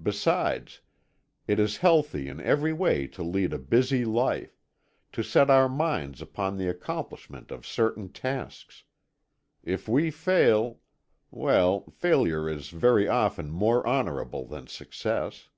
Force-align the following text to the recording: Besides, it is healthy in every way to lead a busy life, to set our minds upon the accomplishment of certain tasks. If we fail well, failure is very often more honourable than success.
Besides, 0.00 0.82
it 1.48 1.58
is 1.58 1.78
healthy 1.78 2.28
in 2.28 2.38
every 2.40 2.72
way 2.72 3.08
to 3.08 3.24
lead 3.24 3.52
a 3.52 3.58
busy 3.58 4.04
life, 4.04 4.56
to 5.10 5.24
set 5.24 5.50
our 5.50 5.68
minds 5.68 6.22
upon 6.22 6.56
the 6.56 6.68
accomplishment 6.68 7.50
of 7.50 7.66
certain 7.66 8.08
tasks. 8.12 8.84
If 9.64 9.88
we 9.88 10.12
fail 10.12 10.78
well, 11.32 11.90
failure 11.90 12.48
is 12.48 12.68
very 12.68 13.08
often 13.08 13.50
more 13.50 13.84
honourable 13.84 14.46
than 14.46 14.68
success. 14.68 15.48